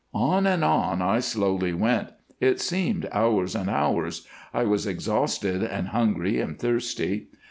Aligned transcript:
"On, 0.15 0.47
and 0.47 0.63
on, 0.63 0.99
I 1.03 1.19
slowly 1.19 1.73
went. 1.73 2.09
It 2.39 2.59
seemed 2.59 3.07
hours 3.11 3.53
and 3.53 3.69
hours. 3.69 4.25
I 4.51 4.63
was 4.63 4.87
exhausted 4.87 5.61
and 5.61 5.89
hungry 5.89 6.39
and 6.39 6.57
thirsty. 6.57 7.27